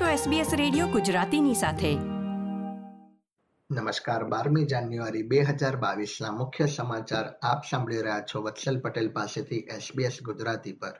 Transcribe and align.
છો 0.00 0.04
SBS 0.04 0.56
radio 0.56 0.86
ગુજરાતીની 0.86 1.54
સાથે. 1.54 1.94
નમસ્કાર, 3.70 4.24
બારમી 4.24 4.64
જાન્યુઆરી 4.64 5.22
બે 5.22 5.40
હજાર 5.40 5.76
બાવીસના 5.76 6.30
મુખ્ય 6.30 6.66
સમાચાર 6.66 7.24
આપ 7.42 7.62
સાંભળી 7.70 7.98
રહ્યા 7.98 8.20
છો 8.20 8.42
વત્સલ 8.42 8.80
પટેલ 8.80 9.12
પાસેથી 9.12 9.56
SBS 9.56 10.12
ગુજરાતી 10.24 10.72
પર. 10.72 10.92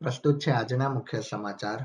પ્રસ્તુત 0.00 0.38
છે 0.38 0.50
આજના 0.50 0.88
મુખ્ય 0.88 1.20
સમાચાર. 1.20 1.84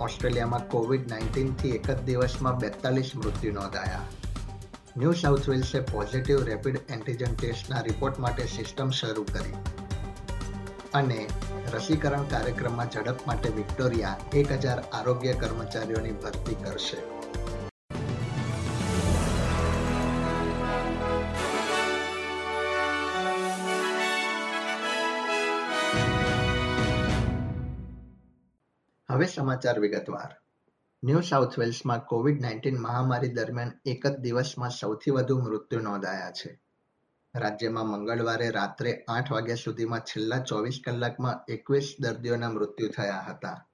ઓસ્ટ્રેલિયામાં 0.00 0.68
કોવિડ 0.68 1.10
નાઇન્ટીનથી 1.10 1.70
એક 1.70 1.90
જ 1.90 2.02
દિવસમાં 2.02 2.56
બેતાલીસ 2.56 3.12
મૃત્યુ 3.16 3.52
નોંધાયા. 3.52 4.00
ન્યૂ 4.96 5.12
સાઉથ 5.12 5.48
વેલ્સે 5.48 5.80
પોઝિટિવ 5.80 6.44
રેપિડ 6.44 6.80
એન્ટીજન 6.88 7.34
ટેસ્ટના 7.34 7.80
રિપોર્ટ 7.80 8.18
માટે 8.18 8.42
સિસ્ટમ 8.44 8.90
શરૂ 8.90 9.24
કરી. 9.24 9.54
અને 10.94 11.26
રસીકરણ 11.72 12.22
કાર્યક્રમમાં 12.22 12.90
ઝડપ 12.90 13.26
માટે 13.26 13.48
વિક્ટોરિયા 13.48 14.18
એક 14.34 14.52
હજાર 14.52 14.82
આરોગ્ય 14.92 15.32
કર્મચારીઓની 15.32 16.12
ભરતી 16.12 16.54
કરશે. 16.54 17.00
હવે 29.10 29.26
સમાચાર 29.26 29.78
વિગતવાર. 29.78 30.51
ન્યૂ 31.02 31.20
સાઉથ 31.20 31.58
વેલ્સમાં 31.58 32.02
કોવિડ 32.02 32.40
નાઇન્ટીન 32.42 32.76
મહામારી 32.80 33.28
દરમિયાન 33.28 33.72
એક 33.84 34.04
જ 34.06 34.10
દિવસમાં 34.18 34.70
સૌથી 34.70 35.10
વધુ 35.10 35.38
મૃત્યુ 35.38 35.80
નોંધાયા 35.80 36.30
છે. 36.30 36.50
રાજ્યમાં 37.34 37.86
મંગળવારે 37.86 38.50
રાત્રે 38.50 38.92
આઠ 39.08 39.30
વાગ્યા 39.30 39.56
સુધીમાં 39.56 40.02
છેલ્લા 40.02 40.38
ચોવીસ 40.38 40.78
કલાકમાં 40.84 41.40
એકવીસ 41.48 41.96
દર્દીઓના 42.02 42.50
મૃત્યુ 42.50 42.88
થયા 42.88 43.24
હતા. 43.28 43.66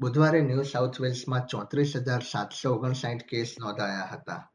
બુધવારે 0.00 0.40
ન્યૂ 0.40 0.62
સાઉથ 0.62 1.00
વેલ્સમાં 1.00 1.46
ચોત્રીસ 1.46 1.94
હજાર 1.96 2.22
સાતસો 2.22 2.74
ઓગણસાઠ 2.74 3.22
કેસ 3.22 3.54
નોંધાયા 3.60 4.06
હતા. 4.06 4.50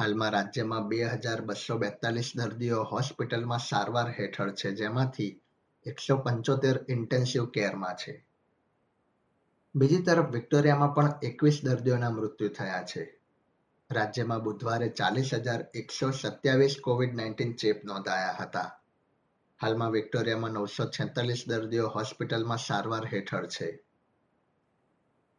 હાલમાં 0.00 0.32
રાજ્યમાં 0.32 0.88
બે 0.88 1.04
હજાર 1.04 1.42
બસો 1.42 1.78
બેતાલીસ 1.78 2.32
દર્દીઓ 2.36 2.82
હોસ્પિટલમાં 2.84 3.58
સારવાર 3.58 4.08
હેઠળ 4.08 4.52
છે, 4.52 4.74
જેમાંથી 4.74 5.42
એકસો 5.86 6.16
પંચોતેર 6.16 6.84
ઇન્ટેન્સિવ 6.88 7.44
કેરમાં 7.46 7.94
છે. 7.94 8.29
બીજી 9.74 10.02
તરફ 10.02 10.32
વિક્ટોરિયામાં 10.32 10.94
પણ 10.94 11.12
એકવીસ 11.22 11.58
દર્દીઓના 11.64 12.10
મૃત્યુ 12.10 12.48
થયા 12.48 12.84
છે. 12.84 13.02
રાજ્યમાં 13.90 14.42
બુધવારે 14.42 14.88
ચાલીસ 14.88 15.30
હજાર 15.34 15.60
એકસો 15.74 16.12
સત્યાવીસ 16.12 16.80
કોવિડ 16.80 17.12
નાઇન્ટીન 17.14 17.52
ચેપ 17.54 17.84
નોંધાયા 17.84 18.38
હતા. 18.40 18.70
હાલમાં 19.60 19.92
વિક્ટોરિયામાં 19.92 20.52
નવસો 20.52 20.86
છેતાલીસ 20.86 21.44
દર્દીઓ 21.48 21.88
હોસ્પિટલમાં 21.88 22.58
સારવાર 22.58 23.06
હેઠળ 23.12 23.46
છે. 23.46 23.68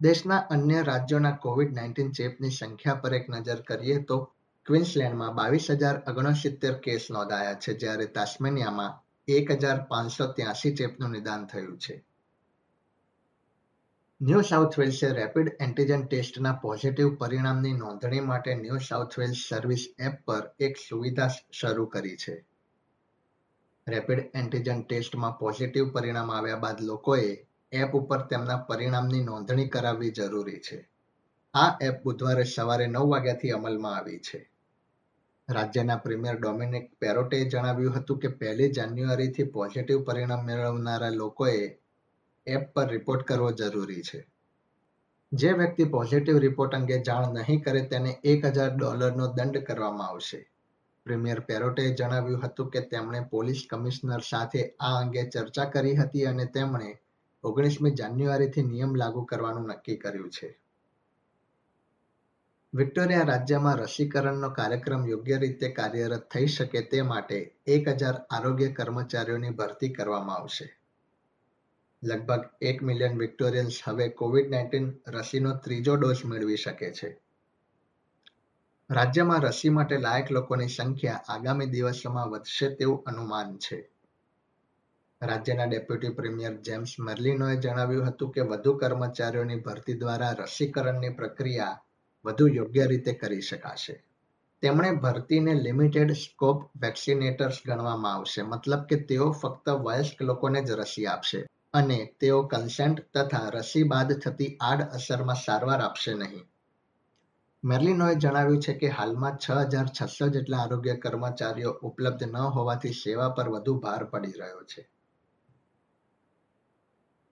દેશના 0.02 0.46
અન્ય 0.50 0.84
રાજ્યોના 0.84 1.38
કોવિડ 1.38 1.74
નાઇન્ટીન 1.74 2.12
ચેપની 2.12 2.52
સંખ્યા 2.52 2.96
પર 2.96 3.14
એક 3.14 3.28
નજર 3.30 3.62
કરીએ 3.62 3.98
તો 4.04 4.18
ક્વિન્સલેન્ડમાં 4.66 5.36
બાવીસ 5.36 5.68
હજાર 5.72 6.00
ઓગણસિત્તેર 6.10 6.74
કેસ 6.80 7.10
નોંધાયા 7.12 7.54
છે, 7.54 7.74
જ્યારે 7.74 8.06
તાસ્મેનિયામાં 8.06 8.98
એક 9.28 9.52
હજાર 9.52 9.80
પાંચસો 9.90 10.28
ત્યાસી 10.28 10.74
ચેપનું 10.76 11.12
નિદાન 11.12 11.48
થયું 11.48 11.78
છે. 11.78 12.11
ન્યૂ 14.22 14.42
સાઉથ 14.42 14.80
વેલ્સે 14.80 15.10
રેપિડ 15.10 15.48
એન્ટીજન 15.60 16.06
ટેસ્ટના 16.06 16.54
પોઝિટિવ 16.54 17.16
પરિણામની 17.16 17.74
નોંધણી 17.74 18.20
માટે 18.20 18.54
New 18.56 18.78
South 18.78 19.20
Wales 19.20 19.48
service 19.50 19.90
app 20.00 20.12
પર 20.26 20.50
એક 20.60 20.78
સુવિધા 20.90 21.28
શરૂ 21.52 21.86
કરી 21.86 22.16
છે. 22.16 22.46
રેપિડ 23.88 24.32
એન્ટીજન 24.34 24.82
ટેસ્ટમાં 24.82 25.40
પોઝિટિવ 25.40 25.90
પરિણામ 25.92 26.32
આવ્યા 26.32 26.56
બાદ 26.56 26.82
લોકોએ 26.82 27.48
એપ 27.72 27.96
ઉપર 27.96 28.22
તેમના 28.22 28.58
પરિણામની 28.58 29.24
નોંધણી 29.24 29.68
કરાવવી 29.68 30.12
જરૂરી 30.12 30.60
છે. 30.60 30.90
આ 31.54 31.78
એપ 31.82 32.04
બુધવારે 32.04 32.44
સવારે 32.44 32.88
નવ 32.88 33.10
વાગ્યાથી 33.10 33.50
અમલમાં 33.50 33.96
આવી 33.96 34.20
છે. 34.20 34.50
રાજ્યના 35.50 35.96
પ્રીમિયર 35.96 36.40
ડોમિનિક 36.40 36.96
પેરોટે 37.00 37.50
જણાવ્યું 37.50 37.94
હતું 37.94 38.20
કે 38.20 38.28
પહેલી 38.28 38.72
જાન્યુઆરીથી 38.72 39.44
પોઝિટિવ 39.44 40.04
પરિણામ 40.04 40.46
મેળવનારા 40.46 41.10
લોકોએ 41.10 41.81
એપ 42.46 42.74
પર 42.74 42.88
રિપોર્ટ 42.88 43.28
કરવો 43.28 43.52
જરૂરી 43.52 44.02
છે. 44.02 44.28
જે 45.34 45.52
વ્યક્તિ 45.52 45.84
પોઝિટિવ 45.84 46.38
રિપોર્ટ 46.38 46.76
અંગે 46.76 47.02
જાણ 47.02 47.34
નહીં 47.34 47.64
કરે 47.64 47.82
તેને 47.82 48.10
એક 48.24 48.46
હજાર 48.46 48.76
ડોલરનો 48.76 49.28
દંડ 49.28 49.58
કરવામાં 49.58 50.08
આવશે. 50.08 50.52
પ્રીમિયર 51.06 51.40
પેરોટે 51.40 51.90
જણાવ્યું 51.90 52.42
હતું 52.42 52.70
કે 52.70 52.82
તેમણે 52.82 53.22
પોલીસ 53.22 53.68
કમિશનર 53.70 54.20
સાથે 54.20 54.70
આ 54.80 55.00
અંગે 55.00 55.30
ચર્ચા 55.30 55.66
કરી 55.66 55.96
હતી 55.96 56.24
અને 56.24 56.46
તેમણે 56.46 57.00
ઓગણીસમી 57.44 57.92
જાન્યુઆરીથી 57.92 58.64
નિયમ 58.64 58.96
લાગુ 58.96 59.24
કરવાનું 59.24 59.68
નક્કી 59.68 59.96
કર્યું 59.96 60.30
છે. 60.30 60.60
વિક્ટોરિયા 62.74 63.22
રાજ્યમાં 63.22 63.76
રસીકરણનો 63.76 64.50
કાર્યક્રમ 64.50 65.08
યોગ્ય 65.08 65.38
રીતે 65.38 65.70
કાર્યરત 65.70 66.30
થઈ 66.32 66.48
શકે 66.48 66.82
તે 66.82 67.02
માટે 67.02 67.56
એક 67.66 67.88
હજાર 67.88 68.14
આરોગ્ય 68.14 68.68
કર્મચારીઓની 68.68 69.50
ભરતી 69.50 69.90
કરવામાં 69.90 70.36
આવશે. 70.36 70.81
લગભગ 72.04 72.50
એક 72.62 72.84
મિલિયન 72.84 73.18
વિક્ટોરિયન્સ 73.18 73.82
હવે 73.86 74.08
કોવિડ 74.08 74.50
નાઇન્ટીન 74.50 74.94
રસીનો 75.08 75.52
ત્રીજો 75.56 75.96
ડોઝ 75.96 76.26
મેળવી 76.26 76.58
શકે 76.58 76.92
છે. 76.92 77.22
રાજ્યમાં 78.90 79.42
રસી 79.42 79.70
માટે 79.70 79.98
લાયક 79.98 80.32
લોકોની 80.32 80.68
સંખ્યા 80.68 81.24
આગામી 81.28 81.66
દિવસોમાં 81.66 82.30
વધશે 82.30 82.70
તેવું 82.70 83.04
અનુમાન 83.04 83.58
છે. 83.58 83.90
રાજ્યના 85.22 85.66
ડેપ્યુટી 85.66 86.10
પ્રીમિયર 86.10 86.54
જેમ્સ 86.54 86.96
મર્લિનોએ 87.00 87.56
જણાવ્યું 87.56 88.08
હતું 88.08 88.32
કે 88.32 88.42
વધુ 88.42 88.74
કર્મચારીઓની 88.78 89.56
ભરતી 89.56 89.94
દ્વારા 89.94 90.32
રસીકરણની 90.32 91.10
પ્રક્રિયા 91.10 91.82
વધુ 92.26 92.48
યોગ્ય 92.48 92.86
રીતે 92.86 93.14
કરી 93.14 93.42
શકાશે. 93.42 94.04
તેમણે 94.62 94.92
ભરતીને 94.92 95.54
લિમિટેડ 95.54 96.12
સ્કોપ 96.12 96.72
વેક્સિનેટર્સ 96.82 97.62
ગણવામાં 97.66 98.14
આવશે. 98.14 98.42
મતલબ 98.42 98.86
કે 98.86 98.96
તેઓ 98.96 99.32
ફક્ત 99.32 99.70
વયસ્ક 99.70 100.22
લોકોને 100.22 100.62
જ 100.62 100.72
રસી 100.72 101.06
આપશે. 101.06 101.46
અને 101.74 102.16
તેઓ 102.20 102.44
કન્સેન્ટ 102.44 103.18
તથા 103.18 103.50
રસી 103.50 103.84
બાદ 103.84 104.14
થતી 104.14 104.58
આડઅસરમાં 104.62 105.36
સારવાર 105.36 105.82
આપશે 105.82 106.14
નહીં. 106.14 106.48
મેર્લિનોએ 107.64 108.16
જણાવ્યું 108.16 108.62
છે 108.62 108.74
કે 108.74 108.88
હાલમાં 108.88 109.38
છ 109.38 109.52
હજાર 109.52 109.88
છસો 110.02 110.28
જેટલા 110.28 110.58
આરોગ્ય 110.58 110.96
કર્મચારીઓ 110.96 111.72
ઉપલબ્ધ 111.72 112.24
ન 112.24 112.38
હોવાથી 112.38 112.94
સેવા 112.94 113.30
પર 113.30 113.50
વધુ 113.50 113.80
ભાર 113.80 114.04
પડી 114.04 114.32
રહ્યો 114.32 114.64
છે. 114.64 114.90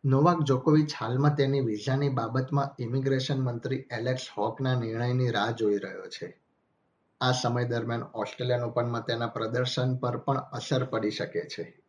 નોવાક 0.05 0.39
જોકોવિચ 0.39 0.91
હાલમાં 0.99 1.35
તેની 1.35 1.59
વિઝાની 1.59 2.09
બાબતમાં 2.09 2.75
ઇમિગ્રેશન 2.79 3.41
મંત્રી 3.41 3.87
એલેક્સ 3.91 4.21
હોકના 4.37 4.79
નિર્ણયની 4.79 5.29
રાહ 5.29 5.51
જોઈ 5.51 5.77
રહ્યો 5.77 6.09
છે. 6.09 6.41
આ 7.21 7.31
સમય 7.31 7.65
દરમિયાન 7.65 8.03
ઓસ્ટ્રેલિયન 8.03 8.63
ઓપનમાં 8.63 9.05
તેના 9.05 9.27
પ્રદર્શન 9.27 9.95
પર 9.95 10.17
પણ 10.17 10.37
અસર 10.37 10.85
પડી 10.85 11.11
શકે 11.11 11.41
છે. 11.41 11.88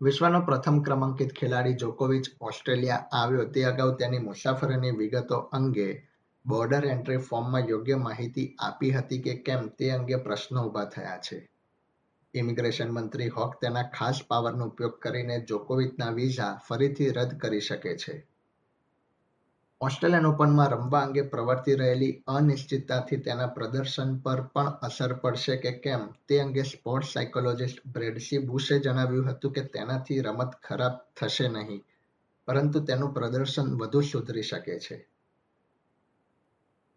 વિશ્વનો 0.00 0.40
પ્રથમ 0.40 0.78
ક્રમાંકિત 0.80 1.32
ખેલાડી 1.32 1.74
જોકોવિચ 1.74 2.26
ઓસ્ટ્રેલિયા 2.40 3.08
આવ્યો. 3.12 3.44
તે 3.44 3.64
અગાઉ 3.64 3.96
તેની 3.96 4.18
મુસાફરીની 4.18 4.90
વિગતો 4.90 5.36
અંગે 5.36 6.08
બોર્ડર 6.46 6.84
એન્ટ્રી 6.84 7.16
ફોર્મમાં 7.16 7.66
યોગ્ય 7.68 7.96
માહિતી 7.96 8.56
આપી 8.58 8.90
હતી 8.90 9.18
કે 9.18 9.34
કેમ 9.34 9.68
તે 9.68 9.90
અંગે 9.90 10.16
પ્રશ્નો 10.16 10.62
ઊભા 10.62 10.84
થયા 10.84 11.18
છે. 11.18 11.48
ઇમિગ્રેશન 12.34 12.90
મંત્રી 12.90 13.28
હોક 13.28 13.60
તેના 13.60 13.82
ખાસ 13.82 14.20
પાવરનો 14.28 14.66
ઉપયોગ 14.66 14.98
કરીને 14.98 15.40
જોકોવિચના 15.40 16.10
વિઝા 16.10 16.60
ફરીથી 16.68 17.10
રદ 17.10 17.38
કરી 17.38 17.60
શકે 17.60 17.96
છે. 17.96 18.26
ઓસ્ટ્રેલિયન 19.80 20.26
ઓપનમાં 20.26 20.72
રમવા 20.72 21.00
અંગે 21.00 21.22
પ્રવર્તી 21.22 21.74
રહેલી 21.74 22.22
અનિશ્ચિતતાથી 22.26 23.16
તેના 23.16 23.46
પ્રદર્શન 23.46 24.16
પર 24.18 24.40
પણ 24.40 24.70
અસર 24.82 25.12
પડશે 25.14 25.56
કે 25.56 25.72
કેમ 25.72 26.08
તે 26.28 26.40
અંગે 26.40 26.62
સ્પોર્ટ્સ 26.62 27.12
સાયકોલોજિસ્ટ 27.12 27.78
બ્રેડસી 27.92 28.38
બુશે 28.38 28.78
જણાવ્યું 28.78 29.28
હતું 29.28 29.52
કે 29.52 29.62
તેનાથી 29.62 30.18
રમત 30.20 30.58
ખરાબ 30.62 30.98
થશે 31.16 31.48
નહીં, 31.48 31.84
પરંતુ 32.48 32.80
તેનું 32.80 33.14
પ્રદર્શન 33.14 33.72
વધુ 33.76 34.02
સુધરી 34.02 34.42
શકે 34.42 34.78
છે. 34.78 35.06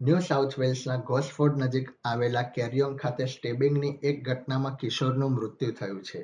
ન્યૂ 0.01 0.19
સાઉથ 0.19 0.59
વેલ્સના 0.59 0.97
ગોસફોર્ડ 0.97 1.57
નજીક 1.57 1.95
આવેલા 2.05 2.41
કેરિયોંગ 2.41 2.99
ખાતે 2.99 3.25
સ્ટેબિંગની 3.25 3.99
એક 4.03 4.23
ઘટનામાં 4.23 4.75
કિશોરનું 4.75 5.31
મૃત્યુ 5.31 5.71
થયું 5.71 6.01
છે. 6.01 6.21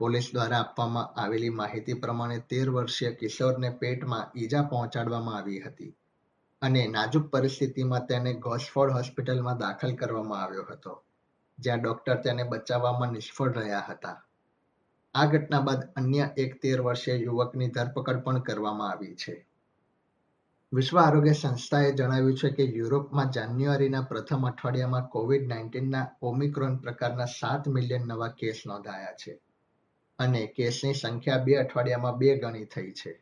પોલીસ 0.00 0.26
દ્વારા 0.32 0.58
આપવામાં 0.60 1.12
આવેલી 1.16 1.50
માહિતી 1.50 1.94
પ્રમાણે 1.94 2.38
તેર 2.48 2.70
વર્ષીય 2.70 3.12
કિશોરને 3.12 3.70
પેટમાં 3.70 4.30
ઈજા 4.36 4.62
પહોંચાડવામાં 4.62 5.36
આવી 5.36 5.60
હતી 5.60 5.92
અને 6.62 6.82
નાજુક 6.86 7.30
પરિસ્થિતિમાં 7.30 8.06
તેને 8.06 8.34
ગોસફોર્ડ 8.34 8.92
હોસ્પિટલમાં 8.92 9.58
દાખલ 9.58 9.94
કરવામાં 9.94 10.42
આવ્યો 10.42 10.66
હતો, 10.70 10.92
જ્યાં 11.58 11.82
ડોક્ટર 11.82 12.16
તેને 12.16 12.44
બચાવવામાં 12.44 13.12
નિષ્ફળ 13.12 13.52
રહ્યા 13.52 13.80
હતા. 13.80 14.16
આ 15.14 15.26
ઘટના 15.26 15.60
બાદ 15.60 15.82
અન્ય 15.94 16.26
એક 16.36 16.60
તેર 16.62 16.82
વર્ષીય 16.82 17.16
યુવકની 17.16 17.68
ધરપકડ 17.68 18.22
પણ 18.24 18.42
કરવામાં 18.42 18.90
આવી 18.90 19.14
છે. 19.14 19.34
વિશ્વ 20.72 20.96
આરોગ્ય 20.96 21.32
સંસ્થાએ 21.32 21.90
જણાવ્યું 21.92 22.36
છે 22.36 22.50
કે 22.50 22.64
યુરોપમાં 22.78 23.30
જાન્યુઆરીના 23.30 24.02
પ્રથમ 24.02 24.44
અઠવાડિયામાં 24.44 25.08
કોવિડ 25.08 25.48
નાઇન્ટીનના 25.48 26.06
ઓમિક્રોન 26.22 26.78
પ્રકારના 26.78 27.26
સાત 27.26 27.68
મિલિયન 27.68 28.08
નવા 28.08 28.28
કેસ 28.28 28.66
નોંધાયા 28.66 29.18
છે. 29.24 29.40
અને 30.18 30.46
કેસની 30.46 30.94
સંખ્યા 30.94 31.38
બે 31.38 31.56
અઠવાડિયામાં 31.56 32.18
બે 32.18 32.36
ગણી 32.36 32.64
થઈ 32.64 32.92
છે. 32.92 33.20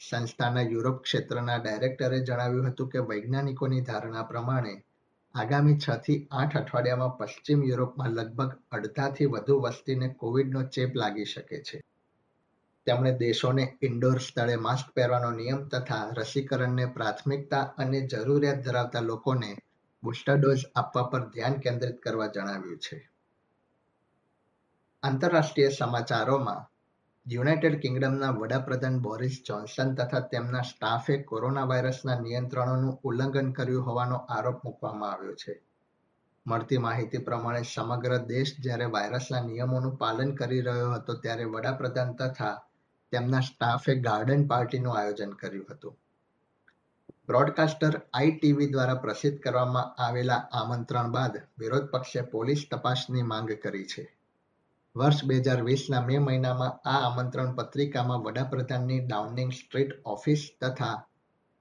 સંસ્થાના 0.00 0.62
યુરોપ 0.62 1.02
ક્ષેત્રના 1.02 1.58
ડાયરેક્ટરે 1.58 2.20
જણાવ્યું 2.20 2.70
હતું 2.70 2.88
કે 2.88 2.98
વૈજ્ઞાનિકોની 2.98 3.80
ધારણા 3.80 4.22
પ્રમાણે 4.22 4.82
આગામી 5.34 5.78
છ 5.78 5.96
થી 5.96 6.28
આઠ 6.30 6.56
અઠવાડિયામાં 6.56 7.16
પશ્ચિમ 7.16 7.64
યુરોપમાં 7.64 8.10
લગભગ 8.10 8.56
અડધાથી 8.72 9.26
વધુ 9.26 9.60
વસ્તીને 9.60 10.08
કોવિડનો 10.08 10.62
ચેપ 10.62 10.94
લાગી 10.94 11.24
શકે 11.24 11.62
છે. 11.62 11.82
તેમણે 12.86 13.12
દેશોને 13.12 13.76
ઇન્ડોર 13.82 14.18
સ્થળે 14.18 14.56
માસ્ક 14.56 14.94
પહેરવાનો 14.94 15.30
નિયમ 15.30 15.68
તથા 15.68 16.10
રસીકરણને 16.10 16.86
પ્રાથમિકતા 16.86 17.62
અને 17.76 18.00
જરૂરિયાત 18.00 18.64
ધરાવતા 18.64 19.00
લોકોને 19.00 19.56
બુસ્ટર 20.02 20.36
ડોઝ 20.36 20.64
આપવા 20.74 21.02
પર 21.02 21.28
ધ્યાન 21.28 21.52
કેન્દ્રિત 21.52 22.02
કરવા 22.02 22.26
જણાવ્યું 22.26 22.78
છે. 22.78 23.09
આંતરરાષ્ટ્રીય 25.02 25.68
સમાચારોમાં, 25.70 26.66
યુનાઇટેડ 27.26 27.74
કિંગડમના 27.80 28.30
વડાપ્રધાન 28.30 28.98
બોરિસ 29.00 29.42
જોન્સન 29.46 29.94
તથા 29.94 30.20
તેમના 30.20 30.60
સ્ટાફે 30.62 31.16
કોરોના 31.22 31.68
વાયરસના 31.68 32.20
નિયંત્રણોનું 32.20 32.98
ઉલ્લંઘન 33.04 33.52
કર્યું 33.52 33.84
હોવાનો 33.84 34.16
આરોપ 34.16 34.64
મૂકવામાં 34.64 35.12
આવ્યો 35.12 35.34
છે. 35.34 35.62
મળતી 36.46 36.78
માહિતી 36.78 37.18
પ્રમાણે 37.18 37.62
સમગ્ર 37.62 38.18
દેશ 38.26 38.54
જ્યારે 38.60 38.84
વાયરસના 38.84 39.40
નિયમોનું 39.40 39.96
પાલન 39.96 40.34
કરી 40.34 40.60
રહ્યો 40.60 40.92
હતો 40.92 41.14
ત્યારે 41.14 41.44
વડાપ્રધાન 41.44 42.14
તથા 42.14 42.52
તેમના 43.12 43.40
સ્ટાફે 43.40 43.94
ગાર્ડન 43.94 44.46
પાર્ટીનું 44.46 44.98
આયોજન 44.98 45.30
કર્યું 45.30 45.66
હતું. 45.70 45.98
બ્રોડકાસ્ટર 47.26 48.00
આઈટીવી 48.14 48.66
દ્વારા 48.66 48.94
પ્રસિદ્ધ 48.94 49.40
કરવામાં 49.40 49.92
આવેલા 50.02 50.42
આમંત્રણ 50.52 51.12
બાદ 51.12 51.42
વિરોધ 51.58 51.90
પક્ષે 51.90 52.20
પોલીસ 52.20 52.68
તપાસની 52.70 53.22
માંગ 53.22 53.52
કરી 53.62 53.84
છે. 53.84 54.19
વર્ષ 54.96 55.24
બે 55.24 55.34
હજાર 55.34 55.62
વીસના 55.62 56.06
મે 56.06 56.18
મહિનામાં 56.18 56.70
આ 56.84 57.00
આમંત્રણ 57.08 57.54
પત્રિકામાં 57.54 58.22
વડાપ્રધાનની 58.22 59.00
ડાઉનિંગ 59.00 59.52
સ્ટ્રીટ 59.52 59.92
ઓફિસ 60.04 60.50
તથા 60.60 61.06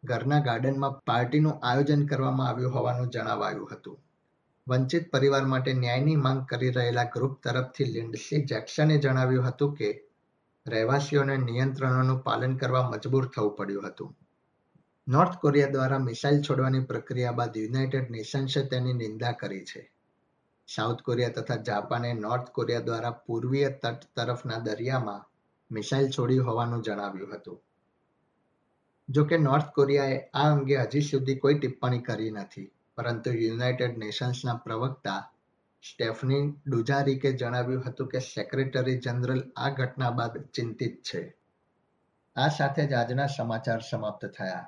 ઘરના 0.03 0.39
ગાર્ડનમાં 0.39 1.01
પાર્ટીનું 1.05 1.59
આયોજન 1.63 2.05
કરવામાં 2.05 2.47
આવ્યું 2.47 2.73
હોવાનું 2.73 3.09
જણાવાયું 3.09 3.69
હતું. 3.71 3.99
વંચિત 4.67 5.11
પરિવાર 5.11 5.45
માટે 5.45 5.73
ન્યાયની 5.73 6.15
માંગ 6.15 6.45
કરી 6.45 6.69
રહેલા 6.69 7.03
ગ્રુપ 7.03 7.43
તરફથી 7.43 7.83
લિન્ડસી 7.83 8.45
જેક્સને 8.45 8.97
જણાવ્યું 8.97 9.45
હતું 9.45 9.75
કે, 9.75 10.09
રહેવાસીઓને 10.67 11.37
નિયંત્રણોનું 11.37 12.23
પાલન 12.23 12.57
કરવા 12.57 12.89
મજબૂર 12.89 13.25
થવું 13.25 13.55
પડ્યું 13.55 13.87
હતું. 13.87 14.17
નોર્થ 15.07 15.37
કોરિયા 15.37 15.67
દ્વારા 15.67 15.99
મિસાઇલ 15.99 16.41
છોડવાની 16.41 16.79
પ્રક્રિયા 16.79 17.31
બાદ 17.31 17.57
યુનાઇટેડ 17.57 18.09
નેશન્સે 18.09 18.61
તેની 18.61 18.93
નિંદા 18.93 19.31
કરી 19.31 19.65
છે. 19.65 19.91
સાઉથ 20.75 21.01
કોરિયા 21.01 21.35
તથા 21.37 21.63
જાપાને 21.69 22.11
નોર્થ 22.13 22.49
કોરિયા 22.51 22.79
દ્વારા 22.79 23.15
પૂર્વીય 23.25 23.69
તટ 23.83 24.09
તરફના 24.15 24.59
દરિયામાં 24.59 25.25
મિસાઇલ 25.71 26.07
છોડી 26.09 26.37
હોવાનું 26.37 26.83
જણાવ્યું 26.83 27.33
હતું. 27.35 27.59
જોકે 29.09 29.37
નોર્થ 29.37 29.71
કોરિયાએ 29.73 30.17
આ 30.33 30.47
અંગે 30.51 30.77
હજી 30.77 31.01
સુધી 31.01 31.35
કોઈ 31.35 31.57
ટિપ્પણી 31.57 31.99
કરી 31.99 32.31
નથી, 32.31 32.71
પરંતુ 32.95 33.29
યુનાઇટેડ 33.43 33.97
નેશન્સના 33.97 34.57
પ્રવક્તા 34.65 35.19
સ્ટેફની 35.83 36.43
ડુજારિકે 36.67 37.31
જણાવ્યું 37.33 37.85
હતું 37.87 38.07
કે 38.07 38.19
સેક્રેટરી 38.19 38.97
જનરલ 38.97 39.41
આ 39.55 39.69
ઘટના 39.69 40.11
બાદ 40.11 40.33
ચિંતિત 40.53 40.95
છે. 41.03 41.21
આ 42.35 42.49
સાથે 42.57 42.83
જ 42.87 42.93
આજના 42.93 43.29
સમાચાર 43.37 43.81
સમાપ્ત 43.81 44.25
થયા. 44.37 44.67